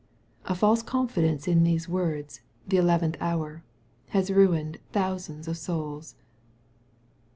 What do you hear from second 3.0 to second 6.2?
hour," has ruined thousands of souls.